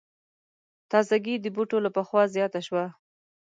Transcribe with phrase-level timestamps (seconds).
[0.91, 2.85] تازګي د بوټو له پخوا زیاته شوه.